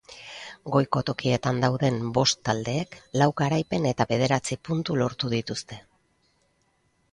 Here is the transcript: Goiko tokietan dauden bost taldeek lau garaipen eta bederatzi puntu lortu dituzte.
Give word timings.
Goiko 0.75 1.01
tokietan 1.09 1.59
dauden 1.63 1.99
bost 2.15 2.39
taldeek 2.49 2.97
lau 3.23 3.29
garaipen 3.43 3.87
eta 3.93 4.09
bederatzi 4.15 4.59
puntu 4.71 4.99
lortu 5.05 5.33
dituzte. 5.37 5.81